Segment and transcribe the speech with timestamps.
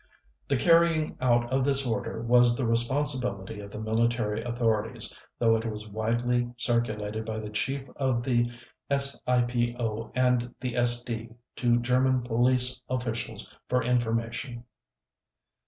[0.47, 5.63] The carrying out of this order was the responsibility of the military authorities, though it
[5.63, 8.49] was widely circulated by the Chief of the
[8.89, 14.63] SIPO and the SD to German police officials for information.